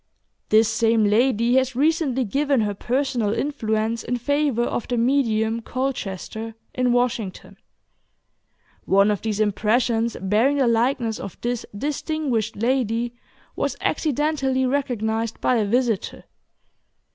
[0.49, 6.55] This same lady has recently given her personal influence in favor of the "medium" Colchester,
[6.73, 7.55] in Washington.
[8.85, 13.13] One of these impressions bearing the likeness of this distinguished lady
[13.55, 16.23] was accidentally recognized by a visitor.